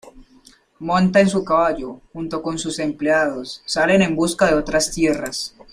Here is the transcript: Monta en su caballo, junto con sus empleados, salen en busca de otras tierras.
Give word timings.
Monta 0.79 1.19
en 1.19 1.29
su 1.29 1.43
caballo, 1.45 2.01
junto 2.11 2.41
con 2.41 2.57
sus 2.57 2.79
empleados, 2.79 3.61
salen 3.67 4.01
en 4.01 4.15
busca 4.15 4.47
de 4.47 4.55
otras 4.55 4.89
tierras. 4.89 5.55